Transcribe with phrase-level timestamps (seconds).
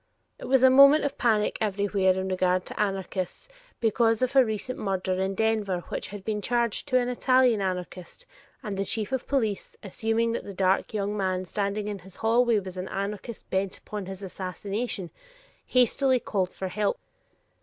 [0.39, 3.47] It was a moment of panic everwhere in regard to anarchists
[3.79, 8.25] because of a recent murder in Denver which had been charged to an Italian anarchist,
[8.63, 12.57] and the chief of police, assuming that the dark young man standing in his hallway
[12.57, 15.11] was an anarchist bent upon his assassination,
[15.67, 16.97] hastily called for help.